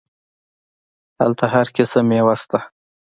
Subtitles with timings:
[1.21, 2.59] هلته هر قسم ميوه سته.